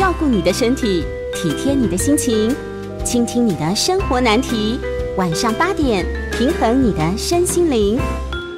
[0.00, 1.04] 照顾你的身体，
[1.34, 2.56] 体贴你的心情，
[3.04, 4.80] 倾听你的生活难题。
[5.18, 8.00] 晚上八点，平衡你的身心灵。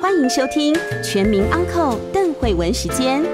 [0.01, 3.25] 欢迎收听《全民安扣邓慧文时间。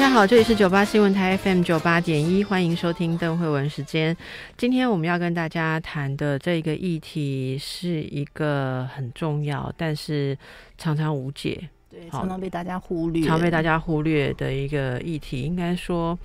[0.00, 4.16] 家好，这里是九八新闻台 FM 九八点一，欢迎收听邓慧文时间。
[4.56, 10.34] 今天我们要跟大家谈的这个议题是一个很重要，但是
[10.78, 15.42] 常常无解，对，常常被大家忽略，常被大家忽略的一个议题。
[15.42, 16.18] 应该说，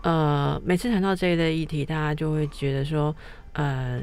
[0.00, 3.14] 呃，每次谈到这一类议题，大家就会觉得说，
[3.52, 4.00] 呃，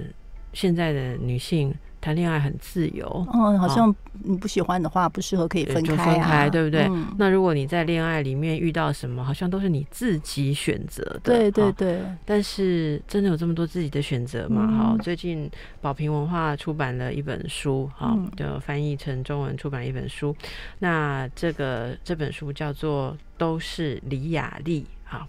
[0.53, 1.73] 现在的女性。
[2.07, 3.93] 谈恋爱很自由，嗯，好像
[4.23, 6.89] 你不喜欢的话，不适合可以分开啊，对不对？
[7.17, 11.99] 那如果你在恋爱里面遇到什么，好像都是你自己选择的，对对对。
[12.23, 14.71] 但是真的有这么多自己的选择吗？
[14.71, 15.51] 好，最近
[15.81, 20.33] 宝瓶文化出版了一本书，哈，就翻译成中文出版一本书。
[20.79, 25.27] 那这个这本书叫做《都是李雅丽》，哈，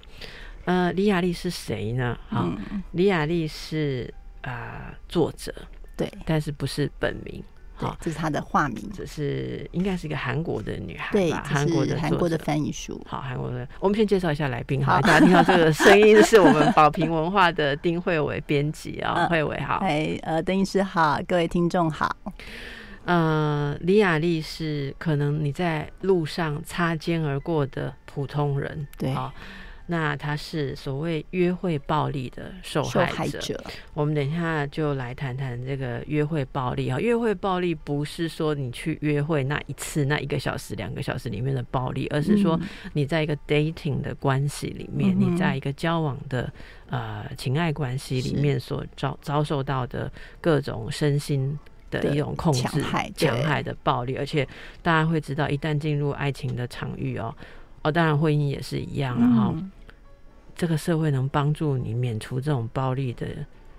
[0.65, 2.17] 呃，李雅丽是谁呢？
[2.29, 2.49] 哈，
[2.93, 5.53] 李雅丽是啊，作者。
[5.99, 7.43] 对，但是不是本名，
[7.75, 13.69] 好，这是她的化名，这是应该是一个韩国的女孩，对，韩国的韩国的翻译书，好，韩国的。
[13.81, 22.17] 我们先介绍一下来宾，好，大家听到这个声音是我们宝平文化的丁慧伟编辑啊， 慧伟好，哎，呃，邓医师好，各位听众好，
[23.05, 29.13] 呃，李雅丽是可能你在路上擦肩而过的普通人，对。
[29.91, 33.59] 那他是所谓约会暴力的受害者。
[33.95, 37.01] 我们等一下就来谈谈这个约会暴力啊。
[37.01, 42.61] 约会暴力不是说你去约会那一次那一个小时、两个小时里面的暴力，而是说
[42.93, 46.53] 你在一个 dating 的关系里面，你在一个交往的
[46.91, 51.59] 呃情爱关系里面所遭遭受到的各种身心
[51.91, 52.83] 的一种控制、
[53.17, 54.17] 强害的暴力。
[54.17, 54.47] 而且
[54.83, 57.35] 大家会知道，一旦进入爱情的场域哦，
[57.83, 59.55] 哦，当然婚姻也是一样了哈。
[60.59, 63.27] 这个社会能帮助你免除这种暴力的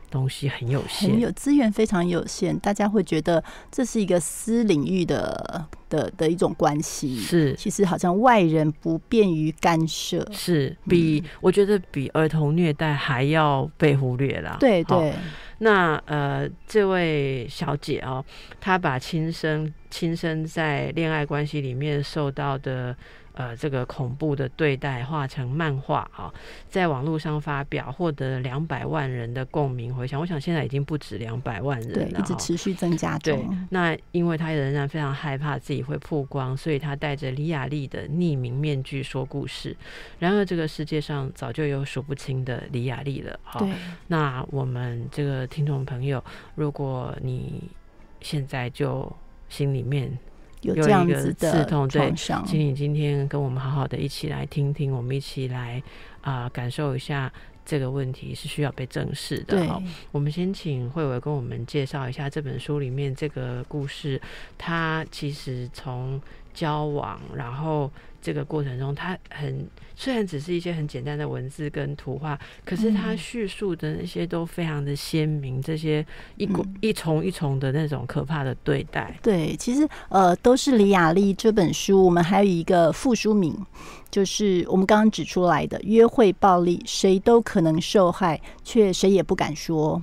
[0.10, 14.56] 东西很有限，很有资源非常有限，大家会觉得这是一个私领域的的的一种关系，是其实好像外人不便于干涉，是比我觉得比儿童虐待还要被忽略啦。
[14.58, 15.14] 对对，
[15.58, 18.24] 那呃，这位小姐哦，
[18.62, 22.96] 她把亲身亲身在恋爱关系里面受到的。
[23.40, 26.30] 呃，这个恐怖的对待画成漫画啊，
[26.68, 30.20] 在网络上发表，获得两百万人的共鸣回响。
[30.20, 33.38] 我想现在已经不止两百万人了，一直持续增加中。
[33.38, 39.74] 对，那因为他仍然非常害怕自己会曝光，所以他戴着李雅丽的匿名面具说故事。
[40.20, 43.40] 然而，这个世界上早就有数不清的李雅丽了。
[43.42, 43.66] 好，
[44.08, 46.22] 那我们这个听众朋友，
[46.56, 47.72] 如果你
[48.20, 49.10] 现在就
[49.48, 50.20] 心里面。
[50.62, 55.82] 有这样子的创伤，请你今天跟我们好好的一起来听听，我们一起来
[56.22, 57.32] 啊感受一下
[57.66, 59.66] 这个问题是需要被正视的。
[59.68, 59.82] 好，
[60.12, 64.22] 我们先请慧伟跟我们介绍一下这本书里面这个故事，
[64.58, 66.22] 它其实从
[66.54, 67.92] 交往，然后。
[68.22, 69.66] 这个过程中，它很
[70.00, 76.06] 虽然只是一些很简单的文字跟图画，可是它叙述的那些都非常的鲜明，这些
[76.38, 79.14] 一股一重一重的那种可怕的对待。
[79.22, 83.54] 对，其实呃，都是李雅丽这本书，我们还有一个副书名，
[84.10, 90.02] 就是我们刚刚指出来的约会暴力，谁都可能受害，却谁也不敢说。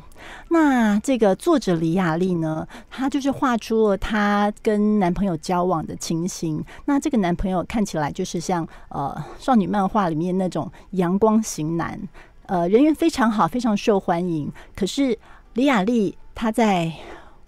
[0.49, 6.65] 那这个作者李雅丽呢，她就是画出了她跟男朋友交往的情形。
[6.87, 12.01] 那这个男朋友看起来就是像呃少女漫画里面那种阳光型男，
[12.47, 14.51] 呃人缘非常好，非常受欢迎。
[14.75, 15.19] 可是
[15.55, 16.93] 李雅丽她在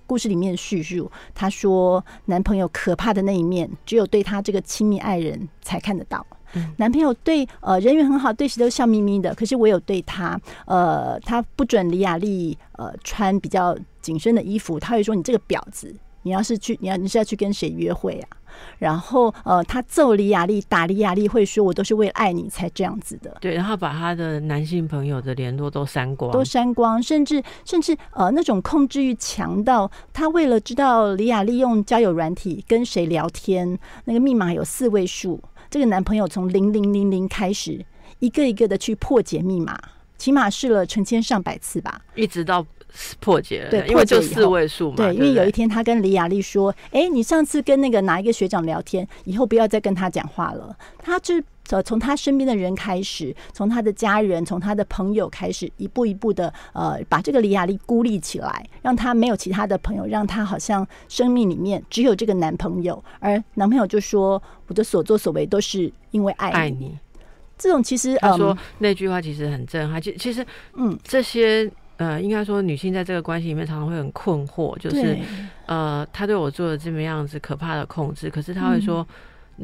[0.06, 6.26] 故事里面叙述，她说男朋友可怕的那一面，只有对她这个亲密爱人才看得到。
[6.78, 9.34] 男朋友对呃人缘很好，对谁都笑眯眯的。
[9.34, 18.28] 可是我有对他，呃，他不准李雅丽呃穿比较紧身的衣服，他会说你这个婊子，你要是去你要你是要去跟谁约会啊？
[18.78, 23.36] 然后呃，他揍李雅丽，打李雅丽，会说我都是为了爱你才这样子的。
[23.40, 35.40] 对，然后把他的男性朋友的联络都删光，都删光，甚至甚至呃那种控制欲强到他为了知道李雅丽用交友软体跟谁聊天，那个密码有四位数。
[35.70, 37.84] 这个男朋友从零零零零开始，
[38.18, 39.78] 一个一个的去破解密码，
[40.16, 42.66] 起码试了成千上百次吧，一直到
[43.20, 43.70] 破解了。
[43.70, 44.96] 对，因为就四位数嘛。
[44.96, 51.34] 对，因为有一天他跟李雅丽说：“哎，你上次跟那个哪一个学长聊天，以后不要再跟他讲话了。”他就
[51.70, 66.96] 呃，从他身边的人开始，从他的家人，从他的朋友开始，一步一步的呃，把这个李雅丽孤立起来，让他没有其他的朋友，让他好像生命里面只有这个男朋友，而男朋友就说：“我的所作所为都是因为爱爱你。”
[67.58, 70.00] 这种其实他说那句话其实很震撼。
[70.00, 75.16] 其其实，嗯，这些呃，应该说女性在这个关系里面常常会很困惑，就是
[75.66, 79.06] 呃，他对我做的这么样子可怕的控制，可是他会说。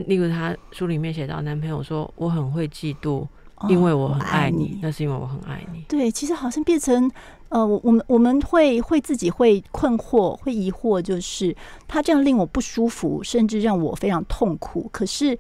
[0.09, 3.25] 例如，他书里面写到，男朋友说我很会嫉妒，
[3.69, 5.85] 因为我很爱你，那是因为我很爱你。
[5.89, 7.09] 对，其实好像变成
[7.49, 11.55] 呃，我我们我们会会自己会困惑，会疑惑，就是
[11.87, 14.91] 他这样令我不舒服，甚至让我非常痛苦。
[14.93, 15.39] 可是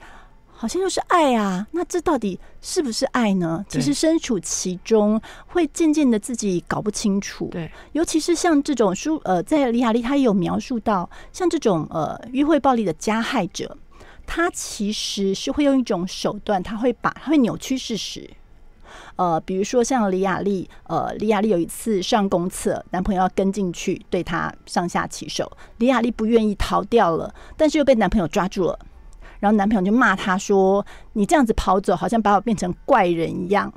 [0.56, 3.64] 好像又是爱啊，那这到底是不是爱呢？
[3.68, 7.48] 其实身处其中，会渐渐的自己搞不清楚。
[7.50, 13.76] 对，尤其是像这种书，呃，在李雅丽她也有描述到，像这种呃约会暴力的加害者。
[14.26, 18.30] 他其实是会用一种手段，他会把他会扭曲事实。
[19.16, 28.78] 呃，比如说像李雅丽，呃，李雅丽有一次上公厕，男朋友要跟进去对她上下其手，李雅丽不愿意逃掉了，但是又被男朋友抓住了，
[29.44, 33.70] 然后男朋友就骂她说：“你这样子跑走，好像把我变成怪人一样。”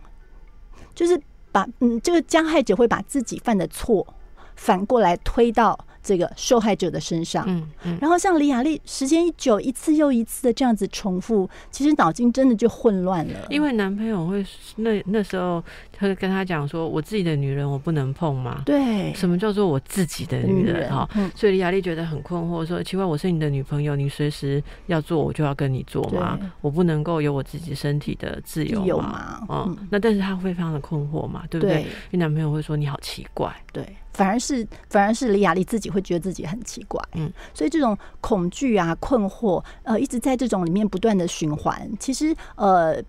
[0.95, 1.21] 就是
[1.51, 4.15] 把嗯，这个加害者会把自己犯的错
[4.55, 5.77] 反过来推到。
[6.07, 13.39] 这个受害者的身上，嗯嗯，然后像李雅丽，时间一久，一次又一次的这样子重复，其实脑筋真的就混乱了。
[13.49, 14.45] 因为男朋友会
[14.77, 15.61] 那那时候，
[15.91, 20.89] 他会跟他讲说：“我自己的女人我不能碰吗？”对，什么叫做我自己的女人？
[20.89, 26.39] 哈，所以李雅丽觉得很困惑，说：“奇怪，我是你的女朋友，你随时要做，我就要跟你做吗？
[26.61, 31.81] 我不能够有我自己身体的自由吗？”嗯，那但是他会非常的困惑嘛，对不对？
[31.81, 33.85] 因为男朋友会说：“你好奇怪。”对。
[34.17, 41.87] 反而是反而是李雅丽自己会觉得自己很奇怪，嗯，所以这种恐惧啊、困惑，呃，一直在这种里面不断的循环。
[41.99, 42.99] 其实，呃，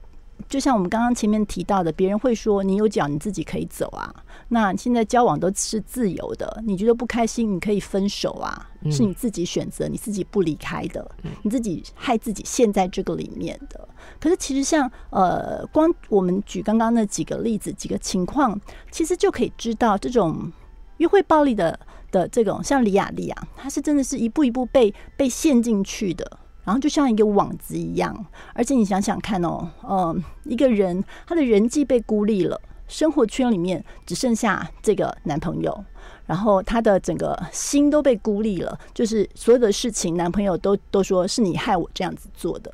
[0.50, 4.14] 就像我们刚刚前面提到的，别人会说你有脚你自己可以走啊，
[4.48, 11.10] 那现在交往都是自由的，你觉得不开心你可以分手啊，是你自己选择，你自己不离开的，
[11.42, 13.88] 你自己害自己陷在这个里面的。
[14.20, 18.60] 可是其实像呃，光我们举刚刚那几个例子、几个情况，
[18.90, 20.52] 其实就可以知道这种。
[20.98, 21.78] 约会暴力的
[22.12, 28.26] 的这种，像李雅丽啊，她是真的是一步一步被被陷进去的，然后就像一个网子一样。
[28.54, 35.84] 而且你想想看哦，嗯，一个人他的人际被孤立了，生活圈里面只剩下这个男朋友，
[36.26, 42.72] 然后他的整个心都被孤立了，就是所有的事情，男朋友都都说是你害我这样子做的，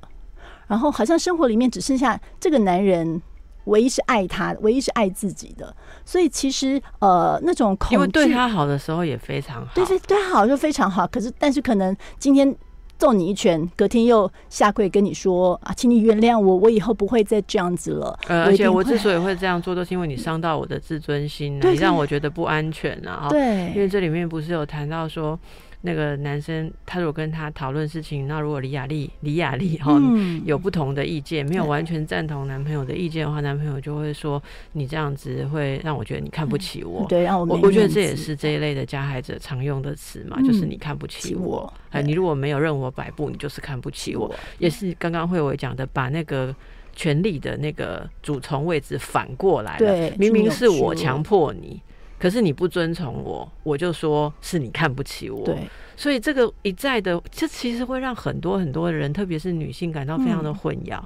[0.66, 3.20] 然后好像生活里面只剩下这个男人。
[3.64, 5.74] 唯一是爱他，唯一是爱自己的，
[6.04, 11.06] 所以其实呃，那种恐惧，因为对他好的时候也非常好，对对对他好就非常好。
[11.06, 12.54] 可是，但是可能今天
[12.98, 18.18] 揍你一拳，隔天又下跪跟你说啊，请你原谅我，我以后不会再这样子了。
[18.28, 23.26] 呃，而且我之所以会这样做，都是因为你伤到我的自尊心，你让我觉得不安全啊。
[23.30, 25.38] 对，因为这里面不是有谈到说。
[25.86, 30.00] 那个男生，他如果跟他讨论事情，那如果李雅丽、李雅丽哈
[30.46, 34.42] 有不同的意见，没有完全赞同男朋友的意见的话，男朋友就会说
[34.72, 41.70] ：“你这样子会让我觉得你看不起我。”对，让我我我觉得这也是这一类的加害者常用的词嘛，就是你看不起我。
[41.90, 44.34] 哎，你如果没有任我摆布，你就是看不起我。
[44.58, 46.56] 也是刚刚慧伟讲的，把那个
[46.96, 51.78] 权力的那个主从位置反过来了，明明是我强迫你。
[52.24, 55.44] 可是你不遵从我，我就说是你看不起我。
[55.44, 61.00] 对，所以这个一再的，这其实会让很多很多的人，特别是女性感到非常的混淆。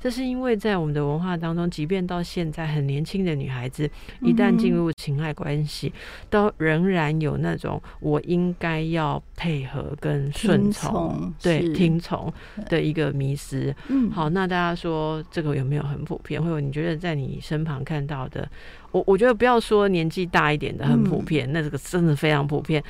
[0.00, 3.88] 这是因为在我们的文化当中，即便到现在很年轻的女孩子，
[4.20, 5.92] 一旦进入情爱关系，
[6.28, 12.32] 都仍然有那种我应该要配合跟顺从，对，听从
[12.68, 13.74] 的一个迷失。
[13.88, 16.42] 嗯，好，那大家说这个有没有很普遍？
[16.42, 18.48] 或者你觉得在你身旁看到的？
[18.92, 22.82] 我我觉得不要说年纪大一点的很普遍，那这个真的非常普遍。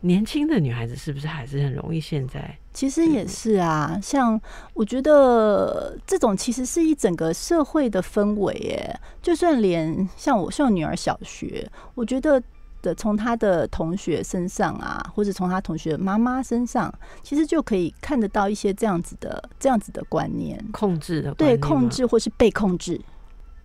[0.00, 2.00] 年轻的女孩子是不是还是很容易？
[2.00, 4.40] 现在其实也是啊，像
[4.74, 9.00] 我觉得这种其实是一整个社会的氛围耶。
[9.20, 12.40] 就算连像我像女儿小学，我觉得
[12.80, 16.92] 的从她的同学身上啊，或者从她同学妈妈身上，
[17.24, 23.00] 其实就可以看得到一些这样子的这样子的观念，控制的对控制或是被控制。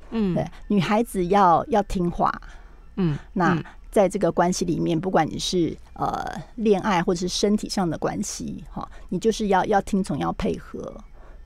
[0.09, 2.31] 嗯，对，女孩子要要听话，
[2.95, 3.63] 嗯，那
[3.93, 10.91] 在这个关系里面，不管你是呃恋爱或者是身体上的关系，哈，你就是要要听从，要配合。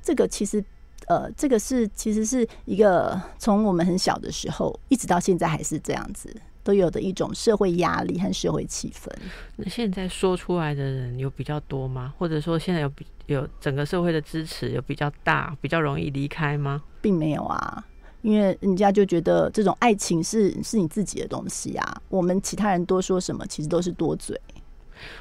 [0.01, 0.63] 这个其实，
[1.07, 9.11] 呃，这个是其实是一个从我们很小的时候一直到现在还是这样子都有的一种社会压力和社会气氛。
[9.57, 12.13] 那现在说出来的人有比较多吗？
[12.17, 16.81] 或者说现在有比有整个社会的支持有比较大，比较容易离开吗？
[17.01, 17.85] 并没有啊，
[18.27, 24.37] 因为人家就觉得这种爱情是是你自己的东西啊，我们其他人多说什么，其实都是多嘴。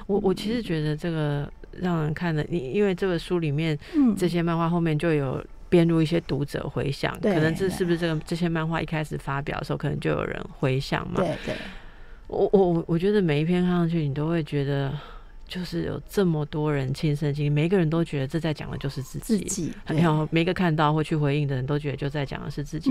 [0.08, 11.20] 我我其实觉得这个让人看的，你因为这个书里面，嗯，这些漫画后面就有编入一些读者回想，可能这是不是这个这些漫画一开始发表的时候，可能就有人回想嘛？
[11.20, 11.54] 对对。
[12.26, 14.92] 我我我我觉得每一篇看上去，你都会觉得，
[15.46, 19.72] 就是有这么多人亲身经历，每个人都觉得这在讲的就是自己，自己。
[19.86, 22.90] 然后每个看到或去回应的人都觉得就在讲的是自己。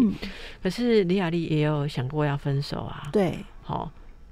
[0.64, 3.10] 可是李雅丽也有想过要分手啊？
[3.12, 3.92] 对，好，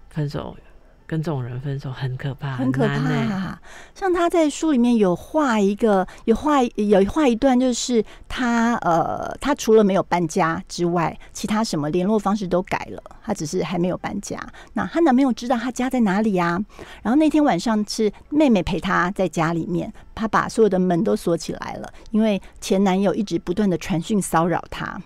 [0.10, 0.56] 分手。
[1.06, 3.60] 跟这种人分手很可怕，很可怕。
[3.94, 14.40] 像他在书里面有画一个，有画有画一段，就是他呃，他除了没有搬家之外，其他什么联络方式都改了，他只是还没有搬家。
[14.74, 16.60] 那她男朋友知道他家在哪里呀？
[17.02, 25.00] 然后那天晚上是妹妹陪他在家里面，他把所有的门都锁起来了，因为前男友一直不断的传讯骚扰他。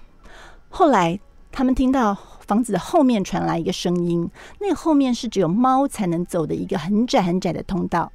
[0.69, 1.19] 后来
[1.51, 2.15] 他们听到。
[2.47, 8.11] 房子的后面传来一个声音，那后面是只有猫才能走的一个很窄很窄的通道。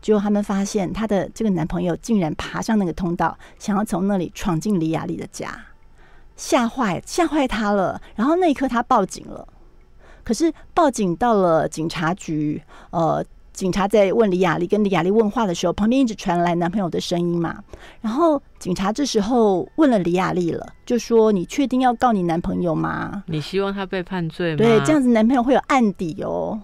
[0.00, 5.66] 结果他们发现，她的这个男朋友竟然爬上那个通道，想要从那里闯进李亚丽的家，
[6.36, 8.00] 吓坏吓坏她了。
[8.16, 9.46] 然后那一刻，她报警了。
[10.24, 13.24] 可是报警到了警察局，呃。
[13.60, 17.62] 警察在问李雅丽跟李雅丽问话的时候，旁边一直传来男朋友的声音嘛。
[18.00, 23.22] 然后警察这时候问了李雅丽了，就说：“你确定要告你男朋友吗？
[23.26, 24.56] 你希望他被判罪吗？
[24.56, 26.58] 对，这样子男朋友会有案底哦。”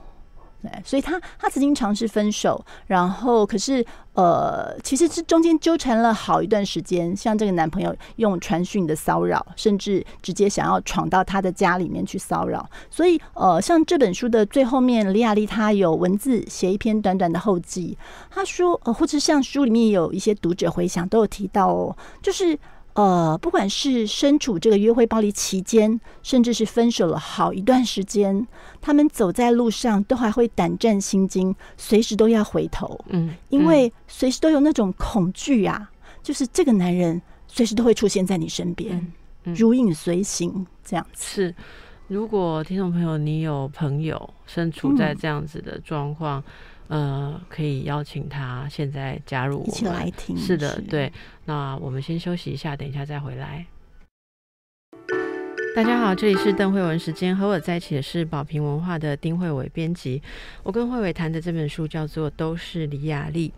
[0.63, 3.85] 对所以他他曾经尝试分手，然后可是
[4.15, 7.15] 呃，其实是中间纠缠了好一段时间。
[7.17, 12.69] 像这个男朋友用传讯的骚扰，甚至直接想要闯到他的家里面去骚扰。
[12.91, 17.97] 所以呃，像这本书的最后面，李亚丽她有文字写一篇短短的后记，
[18.31, 22.59] 她说呃，或者像书里面有一些读者回想都有提到哦，就是。
[22.97, 28.47] 呃，不管是身处这个约会暴力期间，甚至是分手了好一段时间，
[28.81, 35.91] 他们走在路上都还会胆战心惊，随时都要回头，嗯，因为随时都有那种恐惧啊，
[36.23, 39.13] 就是这个男人随时都会出现在你身边，
[39.45, 41.23] 如影随形这样子。
[41.23, 41.55] 是，
[42.09, 46.43] 如果听众朋友你有朋友身处在这样子的状况。
[46.89, 50.37] 呃，可以邀请他现在加入我，一起来听。
[50.37, 51.13] 是的，对。
[51.45, 53.67] 那我们先休息一下，等一下再回来。
[55.75, 60.23] 大家好，这里是邓慧文时间，和我在一起的是宝平文化的丁慧伟编辑。
[60.63, 63.51] 我跟慧伟谈的这本书叫做《都是李雅丽》，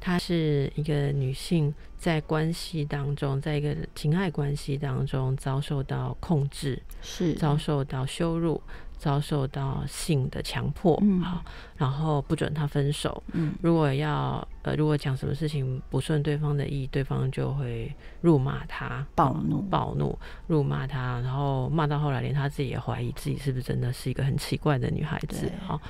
[0.00, 8.62] 她是一个女性，在关系当中，在一个情爱关系当中遭受到控制，是遭受到羞辱。
[8.98, 11.44] 遭受到性的强迫，好，
[11.76, 13.22] 然后不准他分手。
[13.32, 25.50] 嗯，如果要呃，如果讲什么事情不顺对方的意，对方就会辱骂他，暴怒，暴怒，辱骂他，然后骂到后来，连他自己也怀疑自己是不是真的是一个很奇怪的女孩子。
[25.64, 25.80] 好。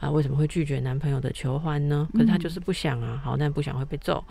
[0.00, 2.08] 啊，为什么会拒绝男朋友的求欢呢？
[2.14, 4.24] 可是她就是不想啊，好，但不想会被揍，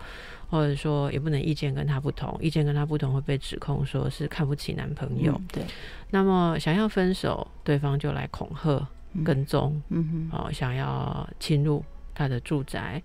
[0.50, 5.40] 或者说也不能意见跟他不同，意见跟他不同会被指控说是看不起男朋友。
[5.52, 5.62] 对，
[6.10, 8.84] 那么想要分手，对方就来恐吓、
[9.24, 13.00] 跟踪，嗯哼，哦，想要侵入他的住宅。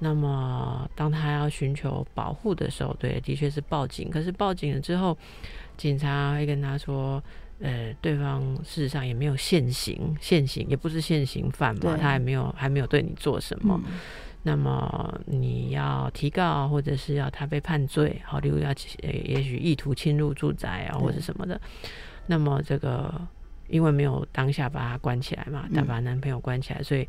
[0.00, 4.10] 那么当他要寻求保护的时候，对，的确是报警。
[4.10, 5.16] 可是报警了之后，
[5.76, 7.22] 警察会跟他说。
[7.62, 13.80] 呃，对方事实上也没有现行，现行也不是现行犯嘛，他还没有还没有对你做什么。
[14.42, 21.60] 那么你要提告，或者是要他被判罪，好，例如要也许意图侵入住宅啊，或者什么的。
[22.26, 23.14] 那么这个
[23.68, 27.06] 因为没有当下把他关起来嘛，但把男朋友关起来，所以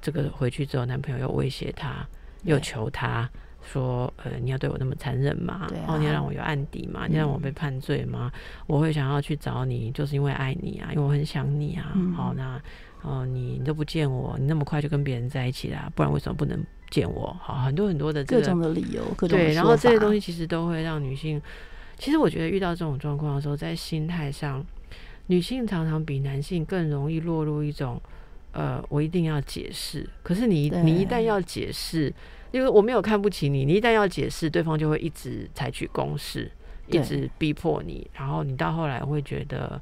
[0.00, 2.06] 这个回去之后，男朋友又威胁他，
[2.44, 3.28] 又求他。
[3.66, 5.66] 说呃，你要对我那么残忍吗？
[5.88, 7.06] 哦，你要让我有案底吗？
[7.08, 8.30] 你让我被判罪吗？
[8.68, 11.92] 我会想要去找你，就是因为爱你啊，因为我很想你啊。
[12.16, 12.60] 好，那
[13.02, 15.90] 哦，你你都不见我，你那么快就跟别人在一起啦？
[15.94, 16.58] 不然为什么不能
[16.90, 17.36] 见我？
[17.40, 21.42] 好，很多很多的各种的理由，各种对，然后这些东西其实都会让女性。
[21.98, 24.64] 其实我觉得遇到这种状况的时候，在心态上，
[25.26, 28.00] 女性常常比男性更容易落入一种
[28.52, 30.08] 呃，我一定要解释。
[30.22, 32.12] 可是你你一旦要解释。
[32.56, 36.50] 因为我没有看不起你，你一旦要解释，对方就会一直采取攻势，
[36.86, 39.78] 一直逼迫你，然后你到后来会觉得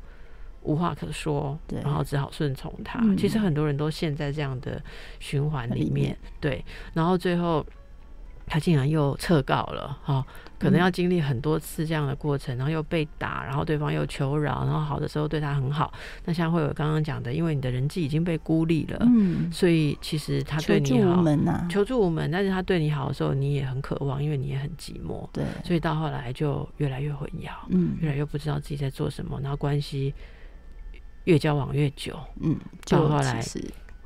[0.62, 3.00] 无话可说，然后只好顺从他。
[3.16, 4.82] 其实很多人都陷在这样的
[5.20, 6.64] 循环里面，对，
[6.94, 7.64] 然后最后
[8.46, 10.24] 他竟然又撤告了，哈。
[10.56, 15.92] 可能要经历很多次这样的过程，然后又被打，然后对方又求饶，然后好的时候对他很好。
[16.24, 21.22] 那像会有刚刚讲的，因为你的人际已经被孤立了，嗯，所以其实他对你好，
[21.68, 22.30] 求助无门。
[22.30, 25.44] 但是他对你好的时候，你也很渴望，因为你也很寂寞，对。
[25.62, 30.14] 所以到后来就越来越混淆，嗯，越来越不知道自己在做什么，然后关系
[31.24, 33.42] 越交往越久，嗯，到后来。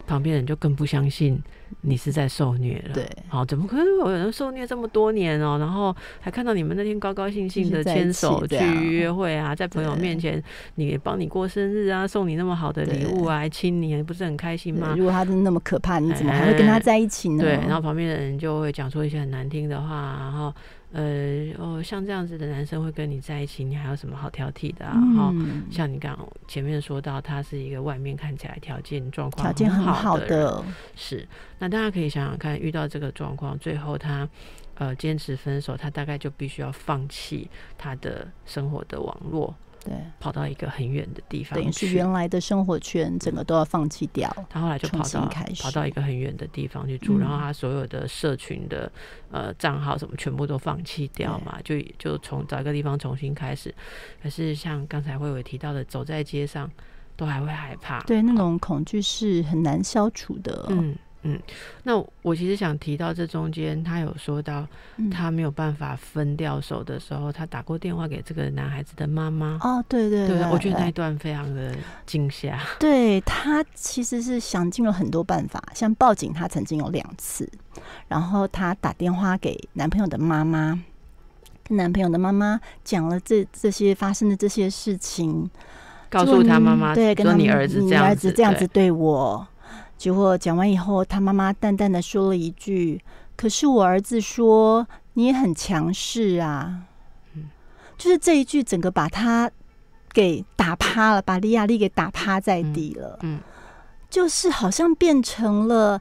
[0.08, 1.38] 旁边人就更不相信
[1.82, 2.94] 你是在受虐了。
[2.94, 5.58] 对，好，怎么可能有人受虐这么多年哦？
[5.58, 8.56] 然后还看到你们那天高高兴兴的牵手去
[8.90, 10.42] 约会啊，在朋友面前
[10.76, 14.94] 你帮你过生日啊，送你那么好的礼物啊，亲你，不是很开心吗？
[14.96, 17.42] 如果他真的那么可怕，你怎么还会跟他在一起呢？
[17.42, 20.52] 对，然后旁边的人就会讲出一些很难听的话，然后。
[20.90, 24.94] 呃哦，像这样子的男生会跟你在一起，你还有什么好挑剔的啊？
[25.14, 25.34] 哈，
[25.70, 30.64] 像你刚前面说到，他是一个外面看起来条件状况条件很好的，
[30.96, 31.28] 是。
[31.58, 34.28] 那大家可以想想看，遇到这个状况，最后他
[34.74, 39.54] 呃坚持分手，他大概就必须要放弃他的生活的网络。
[39.84, 44.28] 对，跑到一个很远的地方，等于是原来的生活圈，整个都要放弃掉。
[44.50, 45.30] 他后来就跑到
[45.62, 48.90] 跑到一个很远的地方去住，然后他所有的社群的
[49.30, 53.72] 呃账号什么全部都放弃掉嘛，就就从找一个地方重新开始。
[54.20, 56.68] 可是像刚才慧伟提到的，走在街上
[57.16, 60.66] 都还会害怕，对，那种恐惧是很难消除的。
[60.70, 60.96] 嗯。
[61.22, 61.36] 嗯，
[61.82, 64.64] 那我其实想提到这中间，他有说到
[65.10, 69.58] 他没有办法分掉手的时候，他打过电话给这个男孩子的妈妈。
[69.60, 71.74] 哦，对对对，我觉得那一段非常的
[72.06, 72.60] 惊吓。
[72.78, 77.50] 对他其实是想尽了很多办法，像报警，他曾经有两次，
[78.06, 80.80] 然后他打电话给男朋友的妈妈，
[81.64, 85.50] 跟男朋友的妈妈讲了这这些发生的这些事情，
[86.08, 89.44] 告诉他妈妈，对，跟你儿子你儿子这样子对我。
[89.98, 93.02] 结果讲完以后，他妈妈淡淡的说了一句
[93.36, 96.84] ：“可是我儿子说你也很强势啊。”
[97.34, 97.50] 嗯，
[97.98, 99.50] 就是这一句，整个把他
[100.12, 103.18] 给打趴了，把李亚丽给打趴在地了。
[103.22, 103.40] 嗯，
[104.08, 106.00] 就是好像变成了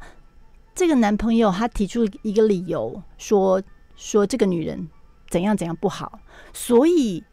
[0.76, 3.60] 这个男朋友，他提出一个理由，说
[3.96, 4.88] 说这个女人
[5.28, 6.20] 怎样怎样不好，
[6.54, 7.24] 所以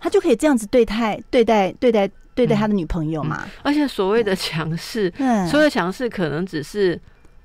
[0.00, 2.10] 他就可以这样子对待对待对待。
[2.34, 5.08] 对待他的女朋友嘛，而且所谓的强势，
[5.48, 7.00] 所谓的强势可能只是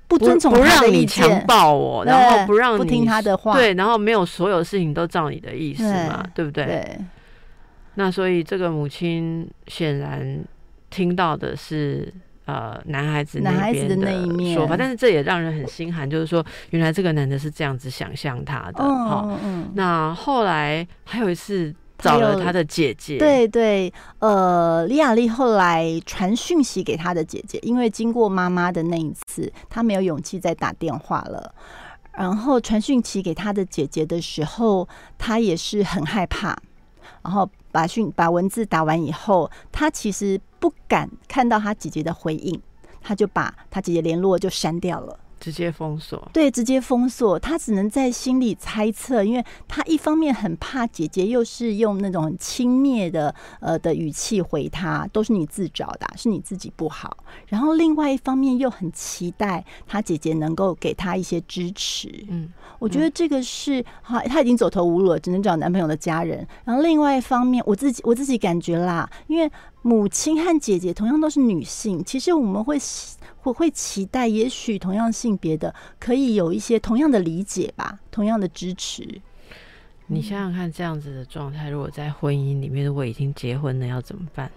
[0.08, 6.66] 不尊重、不让你强暴我，然后不让不听他的话，对，然后没有所有事情都照你的意思嘛，对不对？
[6.66, 6.98] 对。
[7.96, 10.44] 那所以这个母亲显然
[10.90, 12.12] 听到的是
[12.46, 19.38] 呃男孩子男孩子的那一面说法，但是这也让人很心寒，就是说原来这个男的是这样子想象他的哈。
[19.76, 21.72] 那后来还有一次。
[22.00, 31.54] 找了他的姐姐，对对，呃，李雅丽后来传讯息给他的姐姐，因为经过妈妈的那一次，他没有勇气再打电话了。
[32.14, 36.58] 然后传讯息给他的姐姐的时候，他也是很害怕。
[37.22, 42.60] 然后把讯把文字打完以后，他其实不敢看到他姐姐的回应，
[43.02, 45.20] 他就把他姐姐联络就删掉了。
[45.40, 47.40] 直接封锁，对，直接封锁。
[47.40, 57.18] 他只能在心里猜测，因为他一方面很怕姐姐，又是用那种很轻蔑的呃的语气回他，都是你自找的，是你自己不好。
[57.48, 62.26] 然后另外一方面又很期待他姐姐能够给他一些支持。
[62.28, 66.46] 嗯，我觉得这个是哈，他已经走投无路了，只能找男朋友的家人。
[66.66, 69.50] 然后另外一方面，我自己我自己感觉啦，因为
[69.82, 72.78] 母亲和姐姐同样都是女性，其实我们会。
[73.42, 79.22] 会会期待，也许同样性别的可以有一些同样的理解吧，同样的支持。
[80.08, 84.52] 你想想看，这样子的状态，如果在婚姻里面，如果已经结婚了，要怎么办？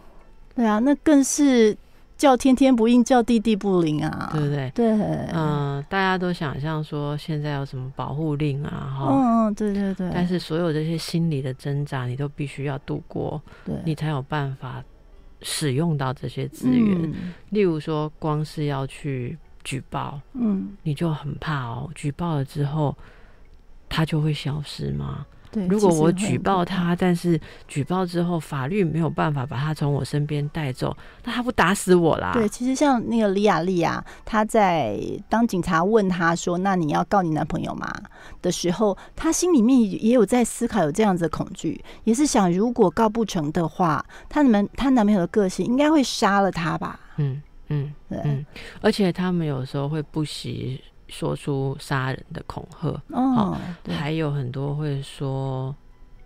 [0.56, 1.76] 对啊，那更是
[2.18, 4.68] 叫天天不应，叫地地不灵啊，对不对？
[4.74, 4.90] 对，
[5.32, 10.10] 嗯，大家都想象说现在有什么保护令啊，哈，嗯，对对对。
[10.12, 14.82] 但是所有这些心理的挣扎，你都必须要度过，对你才有办法。
[15.42, 17.12] 使用到这些资源，
[17.50, 21.90] 例如说，光是要去举报，嗯，你就很怕哦。
[21.94, 22.96] 举报了之后，
[23.88, 25.26] 它就会消失吗？
[25.52, 27.38] 对，如果我举报他，但是
[27.68, 32.32] 举报之后法律没有办法把他从我身边带走，那他不打死我啦？
[32.32, 37.92] 对，其实像那个李雅丽啊，她在当警察问她说：“那你要告你男朋友吗？”
[38.40, 46.98] 的时候，她心里面也有在思考，有这样子的恐惧，也是想，如果告不成的话，他们她男朋友的个性应该会杀了她吧？
[47.18, 48.46] 嗯嗯，对，
[48.80, 50.82] 而且他们有时候会不惜。
[51.12, 52.88] 说出杀人的恐吓。
[53.10, 53.56] 哦，
[53.88, 55.74] 还有很多会说，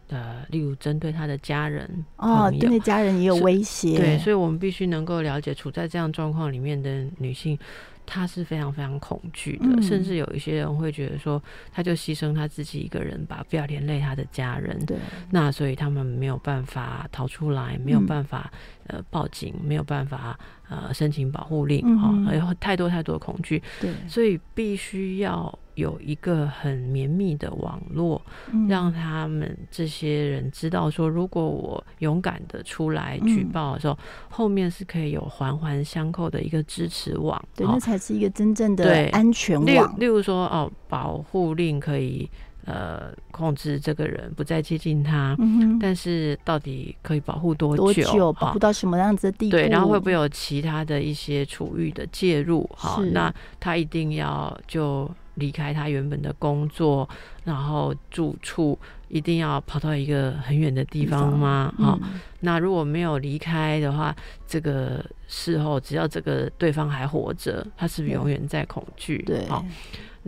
[0.08, 7.58] 呃，例如针对他的家人哦，针对家人也有威胁，对，所以我们必须能够了解处在这样状况里面的女性，
[8.06, 14.78] 她是非常非常恐惧的，甚至有一些人会觉得说，她就牺牲她自己一个人吧，不要连累她的家人。
[14.86, 14.96] 对，
[15.30, 18.50] 那所以他们没有办法逃出来，没有办法
[18.88, 23.62] 呃报警，没有办法呃申请保护令啊，有太多太多的恐惧。
[23.80, 25.58] 对，所以必须要。
[25.76, 28.18] 有一个很绵密的网络，
[28.66, 33.98] 让他们这些人知道说，如果我勇敢的出来举报的时候，
[34.30, 37.38] 后面是可以有环环相扣的一个支持网。
[37.54, 40.00] 对，那才是一个真正的安全网。
[40.00, 42.26] 例如说，哦，保护令可以
[42.66, 45.34] 呃控制这个人不再接近他，
[45.80, 48.30] 但是到底可以保护多久？
[48.34, 49.56] 保护到什么样子的地步？
[49.56, 52.68] 对，然后会不会有其他的一些处遇的介入？
[52.76, 55.10] 哈，那他一定要就。
[55.36, 57.06] 离开他原本的工作，
[57.44, 61.70] 然后住处一定要跑到一个很远的地方吗？
[61.76, 62.00] 好，
[62.40, 69.22] 那如果没有离开的话，这个事后只要这个对方还活着，他是不是永远在恐惧？
[69.26, 69.62] 对，好。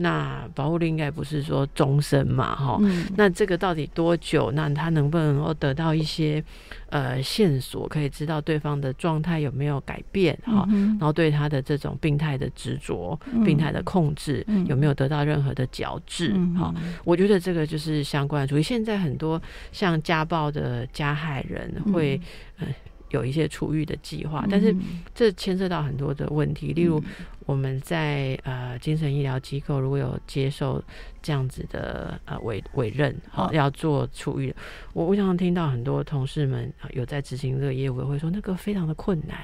[0.01, 2.79] 那保护令应该不是说终身嘛，哈，
[3.17, 4.49] 那这个到底多久？
[4.51, 6.41] 那他能不能够得到一些
[6.89, 10.37] 呃线索，可以知道对方的状态有没有改变？
[10.45, 16.33] 哈，然后对他的这种病态的执着、病态的控制有没有得到任何的矫治？
[16.57, 18.47] 哈，我觉得这个就是相关的。
[18.47, 18.63] 主义。
[18.63, 22.19] 现在很多像家暴的加害人会
[22.59, 22.67] 呃。
[23.09, 24.75] 有一些处遇的计划，但是
[25.13, 27.03] 这牵涉到很多的问题，例如
[27.45, 30.81] 我们在呃精神医疗机构如果有接受
[31.21, 33.49] 这样子的呃委委任，好。
[33.59, 34.55] 要做处遇，
[34.93, 39.37] 我我想听到很多同事们有在执行这个业务，会说那个非常的困难，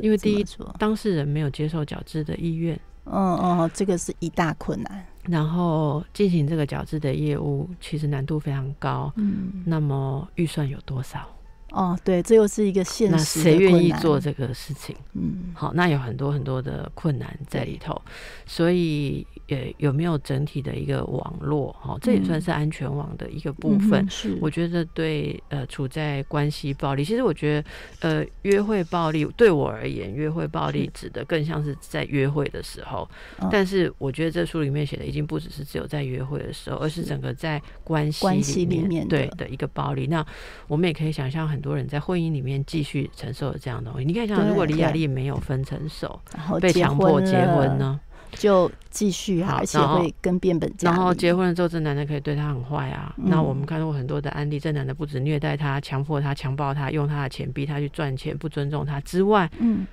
[0.00, 0.46] 因为第一
[0.78, 11.28] 当事人没有接受矫治的意愿，嗯嗯，这个是一大困难，然后进行这个矫治的业务其实难度非常高，嗯，那么预算有多少？
[11.70, 13.16] 哦，对，这又是一个现实。
[13.16, 14.96] 那谁愿意做这个事情？
[15.12, 18.00] 嗯，好，那有很多很多的困难在里头，
[18.46, 21.70] 所以呃，有没有整体的一个网络？
[21.78, 24.08] 哈，这也算是安全网的一个部分。
[24.08, 27.68] 是，我觉得对呃，处在关系暴力，其实我觉得
[28.00, 33.06] 呃，约会暴力对我而言，约会暴力指的更像是在约会的时候。
[33.50, 40.06] 但是我觉得这书里面写的已经不只是只有在约会的时候，而是整个在关系里面对的一个暴力。
[40.06, 40.24] 那
[40.66, 41.57] 我们也可以想象很。
[41.58, 44.06] 很多人在婚姻里面继续承受了这样的东西。
[44.06, 47.98] 你看，像如果李雅丽没有分成手，然后被强迫结婚呢，
[48.30, 50.96] 就继续，而且会跟变本加厉。
[50.96, 53.12] 然后结婚了之后，这男的可以对他很坏啊。
[53.16, 59.84] 那我们看过很多的案例，这男的不止虐待他、强迫他、强暴他、用他的钱逼他去赚钱、不尊重他之外，嗯，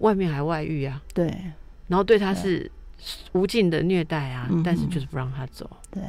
[0.00, 1.00] 外面还外遇啊。
[1.14, 1.26] 对，
[1.88, 2.70] 然后对他是
[3.32, 5.70] 无尽的虐待啊，但是就是不让他走。
[5.90, 6.02] 对，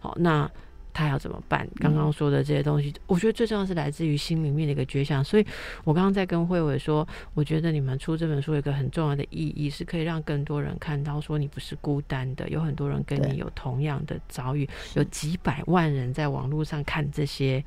[0.00, 0.50] 好那。
[0.92, 1.66] 他要怎么办？
[1.76, 5.24] 刚刚说的这些东西，我觉得最重要是来自于心里面的一个觉想。
[5.24, 5.46] 所以
[5.84, 17.64] 我刚刚在跟慧伟说，我觉得你们出这本书有一个很重要的意义，是可以让更多人看到，说你不是孤单的，有很多人跟你有同样的遭遇，有几百万人在网络上看这些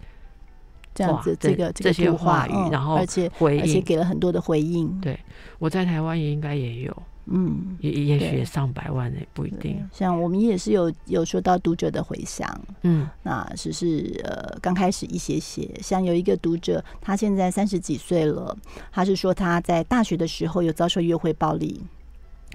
[0.93, 4.88] 这样子这个这些话语，然后而且回而且给了很多的回应。
[5.01, 5.19] 对，
[5.59, 7.03] 我在台湾也应该也有。
[7.27, 9.83] 嗯，也也许上百万也不一定。
[9.91, 12.47] 像我们也是有有说到读者的回响，
[12.83, 15.69] 嗯，那只是呃刚开始一些些。
[15.81, 18.55] 像有一个读者，他现在三十几岁了，
[18.91, 21.81] 他是说他在大学的时候有遭受约会暴力。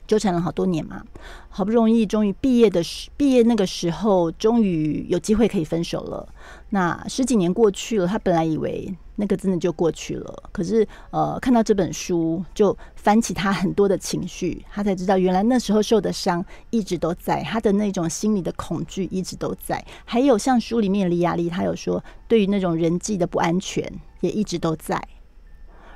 [0.07, 1.05] 纠缠了好多年嘛，
[1.49, 6.29] 好不容易终于毕业的时，毕业那个时候终于有机会可以分手了。
[6.71, 19.85] 那十几年过去了，他本来以为那个真的就过去了，可是呃，看到这本书就翻起他很多的情绪，他才知道原来那时候受的伤一直都在，他的那种心里的恐惧一直都在。
[20.07, 23.85] 还有像书里面李亚丽，他有说对于那种人际的不安全
[24.21, 24.99] 也一直都在。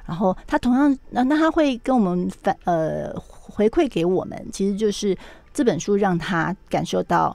[0.07, 5.17] 然后他同样，那那他会跟我们反呃回馈给我们，其实就是
[5.55, 7.35] 这本书让他感受到，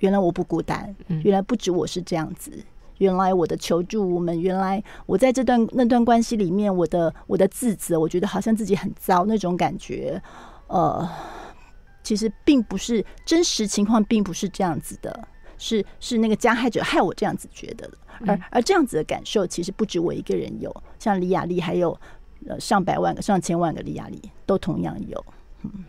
[0.00, 2.50] 原来我不孤单，原来不止我是这样子，
[2.98, 10.20] 原来我的求助，我们原来我在这段那段关系里面，我的我的自责，我觉得好像自己很糟那种感觉，
[10.66, 11.08] 呃，
[12.02, 17.98] 其实并不是真实情况，并不是这样子的，是是那个加害者害我这样子觉得的。
[18.26, 21.96] 而而这样子的感受，其实不止我一个人有，像李雅丽，还有
[22.48, 25.24] 呃上百万个、上千万个李雅丽都同样有。
[25.62, 25.84] 嗯，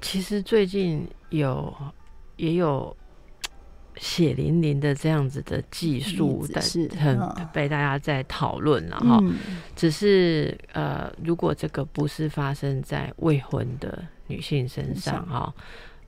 [0.00, 1.74] 其实最近有
[2.36, 2.96] 也有
[3.96, 7.18] 血淋淋的这样子的技术，但是很
[7.52, 9.22] 被大家在讨论了哈。
[9.74, 15.54] 只是呃，如果这个不是发生在未婚的女性身上哈，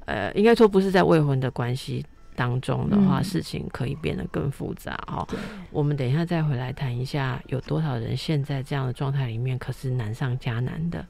[0.07, 2.05] 呃，应该说不是在未婚的关系。
[2.35, 5.25] 当中的话，事情可以变得更复杂哈。
[5.71, 11.07] 我们等一下再回来谈一下，有多少人现在这样的状态里面可是难上加难的。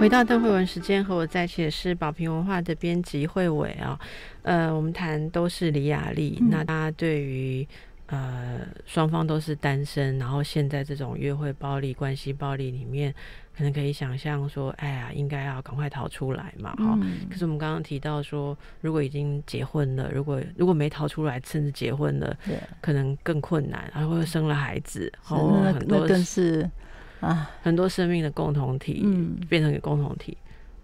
[0.00, 4.00] 回到邓慧文时间，和我在一起的是宝瓶文化的编辑慧伟啊。
[4.40, 7.68] 呃，我们谈都是李雅丽，那他对于
[8.06, 13.14] 呃双方都是单身，然后现在这种约会暴力、关系暴力里面，
[13.54, 16.98] 可能可以想象说，哎呀，应该要赶快逃出来嘛，哈。
[17.30, 22.34] 可是我们刚刚提到说，如果已经结婚了，如果如果没逃出来，甚至结婚了，
[22.80, 26.66] 可能更困难，然后生了孩子，哦，很多更是。
[27.20, 29.06] 啊，很多生命的共同体
[29.48, 30.36] 变成一个共同体。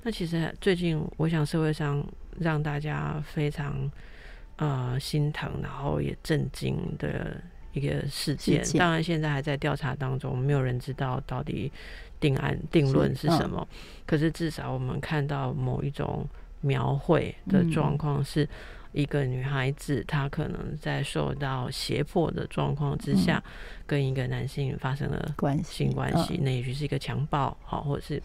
[0.02, 2.06] 那其实最近，我想社会上
[2.38, 3.90] 让大家非常
[4.56, 7.40] 呃心疼，然后也震惊的
[7.72, 8.62] 一个事件。
[8.78, 11.72] 当然，现在还在调查当中，没有人知道到底
[12.20, 13.66] 定案定论是什么。
[14.06, 16.26] 可是至少我们看到某一种
[16.60, 18.48] 描绘的状况是。
[18.96, 23.42] 一个女孩子，她可能在受到胁迫的状况之下，
[23.86, 28.22] 跟一个男性发生了性关系，那也许是一个强暴，好，或者是，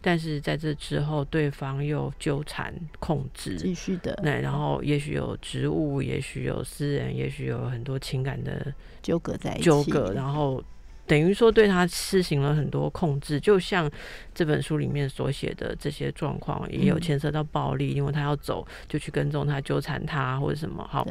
[0.00, 10.64] 但是在这之后，对方又纠缠、控制，继续的，那然后也许有职务，也许有私人，也许有很多情感的纠葛在一起，纠葛，然后。
[11.06, 13.90] 等于说对他施行了很多控制，就像
[14.34, 20.82] 这本书里面所写的这些状况，也有牵涉到暴力，因为他要走就去跟踪他、纠缠他或者什么。
[20.90, 21.06] 好，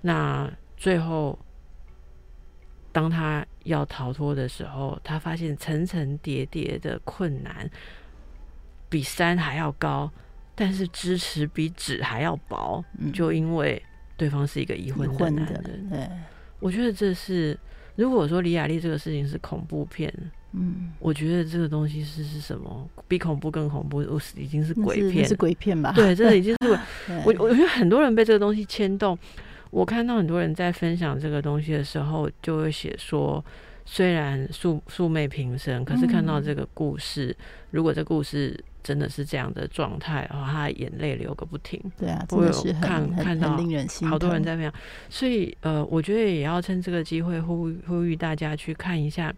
[0.00, 1.38] 那最后
[2.90, 7.70] 当他要逃脱的时候，他发现层层叠叠的困难
[8.88, 10.10] 比山还要高，
[10.54, 13.82] 但是支持比纸还要薄，就因为
[14.16, 15.88] 对方是一个已婚的男人。
[15.90, 16.08] 对，
[16.60, 17.58] 我觉得这是。
[17.98, 20.12] 如果说李雅丽这个事情是恐怖片，
[20.52, 22.88] 嗯，我觉得这个东西是是什么？
[23.08, 25.92] 比恐怖更恐怖，我是已经是鬼片，是鬼片吧？
[25.96, 26.78] 对，这已经是
[27.26, 29.18] 我我觉得很多人被这个东西牵动。
[29.70, 33.44] 我看到很多人在分享这个东西的时候，就会写说，
[33.84, 37.36] 虽然素素昧平生，可是看到这个故事，
[37.72, 38.56] 如果这故事。
[38.82, 41.80] 真的是这样的状态，然后他眼泪流个不停。
[41.98, 44.72] 对啊，我有看看到令人心好多人在那样，
[45.08, 49.34] 所以呃，我觉得也要趁这个机会呼呼吁大家去看一下，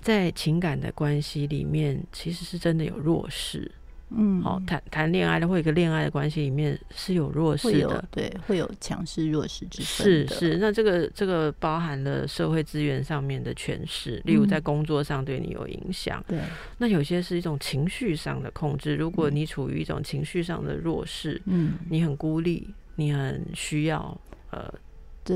[0.00, 3.70] 在情感的关系里面，其实是真的有弱势。
[4.10, 9.86] 嗯，好，谈谈恋爱的或一个恋爱的关系里面是有弱势的，对，会有强势弱势之分。
[9.86, 16.24] 是是，那这个这个包含了社会资源上面的诠释，例如在工作上对你有影响。
[16.26, 16.40] 对，
[16.78, 18.96] 那有些是一种情绪上的控制。
[18.96, 24.18] 如果你处于一种情绪上的弱势，嗯，你很孤立，你很需要
[24.50, 24.72] 呃。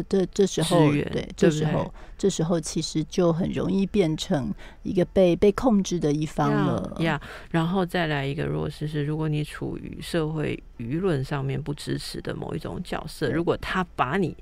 [0.02, 4.52] 这这这时候，对，这时候这时候其实就很容易变成
[4.82, 7.20] 一个被被控制的一方了呀。
[7.50, 14.36] 然后再来一个弱势是，如果你处于社会舆论上面不支持的某一种角色，如果他把你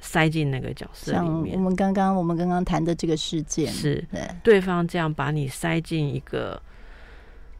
[0.00, 4.04] 塞进那个角色里面，我们刚刚我们刚刚谈的这个事件，是
[4.42, 6.60] 对方这样把你塞进一个。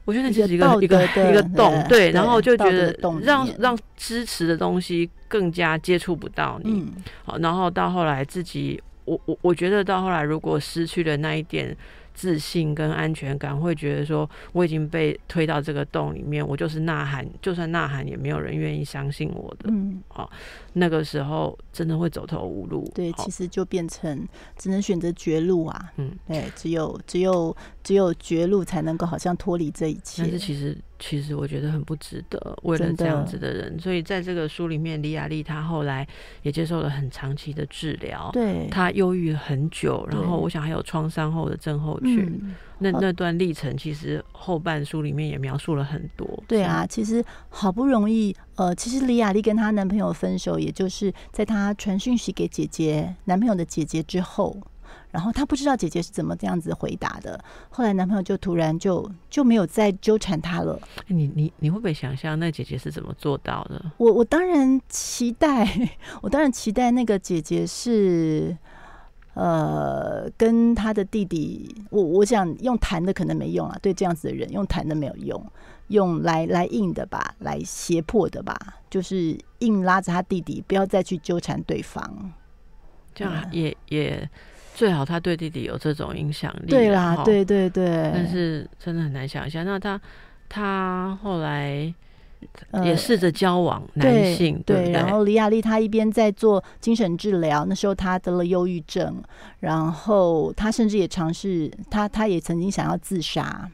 [0.07, 6.91] 我觉得那就是一个一个一个洞，对，然后就觉得让让支持的东西更加接触不到你，
[7.25, 11.77] 好，然后到后来自己，我我我觉得到后来如果失去了那一点。
[12.19, 19.69] 自信跟安全感，会觉得说我已经被推到这个洞里面，我就是呐喊，就算呐喊也没有人愿意相信我的。
[19.69, 20.31] 嗯，好，
[20.73, 22.91] 那个时候真的会走投无路。
[22.95, 25.93] 对，其实就变成只能选择绝路啊。
[25.99, 27.55] 嗯，对，只有只有
[27.87, 30.23] 只有绝路才能够好像脱离这一切。
[30.23, 30.77] 但是其实。
[30.99, 36.09] 其实我觉得很不值得，为了这样子的人，所以在这个书里面，李雅丽她后来
[36.41, 42.41] 也接受了很长期的治疗，对，她忧郁很久，然后我想还有创伤后的症候群，
[42.79, 46.43] 那那段历程其实后半书里面也描述了很多。
[46.49, 54.57] 对啊，其实好不容易，呃，其实李雅丽跟她男朋友分手，也就是在她传讯息给姐姐男朋友的姐姐之后。
[55.11, 60.79] 然后她不知道姐姐是怎么这样子回答的，后来男朋友就突然就就没有再纠缠她了。
[61.07, 63.93] 你你你会不会想象那姐姐是怎么做到的？
[63.97, 65.67] 我我当然期待，
[66.21, 68.57] 我当然期待那个姐姐是
[69.35, 75.43] 呃跟他的弟弟，我我想用谈的可能没用啊，对这样子的人用谈的没有用，
[75.89, 78.59] 用来来硬的吧，来胁迫的吧，
[78.91, 82.33] 就是硬拉着他弟弟不要再去纠缠对方，
[83.15, 84.29] 这样也也。
[84.77, 88.11] 最好他对弟弟有这种影响力，对啦，对对对。
[88.13, 89.65] 但是真的很难想象。
[89.65, 89.99] 那他
[90.51, 91.93] 他后来
[92.85, 94.93] 也试着交往男性，对。
[94.93, 99.17] 然后李雅丽她一边在做精神治疗，那时候她得了忧郁症，
[99.61, 103.67] 然后她甚至也尝试，她她也曾经想要自杀。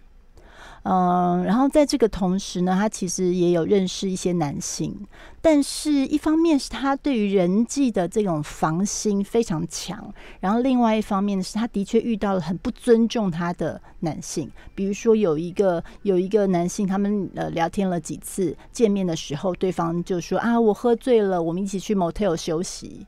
[0.84, 5.06] 嗯，然后在这个同时呢，他其实也有认识一些男性，
[5.40, 23.06] 但是一方面是他对于人际的这种防心非常强，然后另外一方面是他的确遇到了很不尊重他的男性，比如说有一个有一个男性，他们呃聊天了几次，见面的时候对方就说啊，我喝醉了，我们一起去 motel 休息。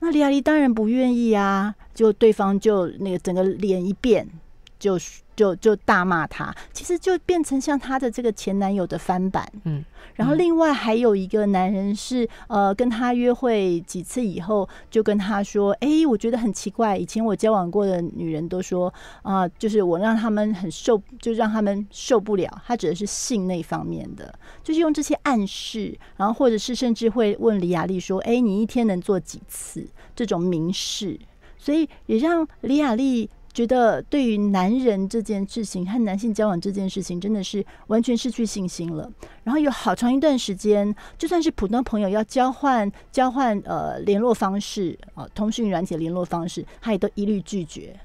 [0.00, 4.26] 那李亚丽当然不愿意啊，就对方就那个整个脸一变，
[4.80, 4.98] 就
[5.36, 9.84] 就就大骂他，其实就变成像他的这个前男友的翻版，嗯。
[10.16, 22.50] 然后另外还有一个男人是呃跟他约会几次以后，就跟他说：“哎，我觉得很奇怪，以前我交往过的女人都说啊，就是我让他们很受，就让他们受不了。
[22.66, 31.18] 他指的是性那方面的，就是用这些暗示，然后或者是甚至会问李雅丽说：‘哎，你一天能做几次？’这种明示，
[31.56, 39.10] 所以也让李雅丽。”觉得对于男人这件事情和男性交往这件事情，真的是完全失去信心了。
[39.42, 47.98] 然后有好长一段时间，就算是普通朋友要交换交换呃联络方式啊，通讯软体联络方式，他也都一律拒绝。